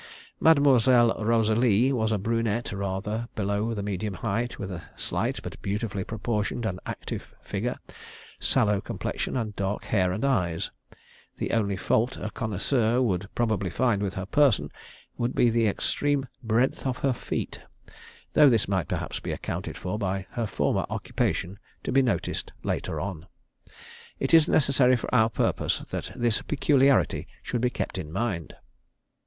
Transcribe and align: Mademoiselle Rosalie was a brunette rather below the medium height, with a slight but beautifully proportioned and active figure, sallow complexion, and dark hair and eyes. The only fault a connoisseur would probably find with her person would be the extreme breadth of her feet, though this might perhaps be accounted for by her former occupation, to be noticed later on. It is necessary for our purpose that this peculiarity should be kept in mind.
Mademoiselle 0.39 1.15
Rosalie 1.23 1.93
was 1.93 2.11
a 2.11 2.17
brunette 2.17 2.71
rather 2.71 3.27
below 3.35 3.75
the 3.75 3.83
medium 3.83 4.15
height, 4.15 4.57
with 4.57 4.71
a 4.71 4.81
slight 4.97 5.39
but 5.43 5.61
beautifully 5.61 6.03
proportioned 6.03 6.65
and 6.65 6.79
active 6.87 7.35
figure, 7.43 7.77
sallow 8.39 8.81
complexion, 8.81 9.37
and 9.37 9.55
dark 9.55 9.83
hair 9.83 10.11
and 10.11 10.25
eyes. 10.25 10.71
The 11.37 11.51
only 11.51 11.77
fault 11.77 12.17
a 12.17 12.31
connoisseur 12.31 12.99
would 12.99 13.29
probably 13.35 13.69
find 13.69 14.01
with 14.01 14.15
her 14.15 14.25
person 14.25 14.71
would 15.17 15.35
be 15.35 15.51
the 15.51 15.67
extreme 15.67 16.27
breadth 16.43 16.87
of 16.87 16.97
her 16.97 17.13
feet, 17.13 17.61
though 18.33 18.49
this 18.49 18.67
might 18.67 18.87
perhaps 18.87 19.19
be 19.19 19.31
accounted 19.31 19.77
for 19.77 19.99
by 19.99 20.25
her 20.31 20.47
former 20.47 20.87
occupation, 20.89 21.59
to 21.83 21.91
be 21.91 22.01
noticed 22.01 22.51
later 22.63 22.99
on. 22.99 23.27
It 24.19 24.33
is 24.33 24.47
necessary 24.47 24.95
for 24.95 25.13
our 25.13 25.29
purpose 25.29 25.83
that 25.91 26.11
this 26.15 26.41
peculiarity 26.41 27.27
should 27.43 27.61
be 27.61 27.69
kept 27.69 27.99
in 27.99 28.11
mind. 28.11 28.55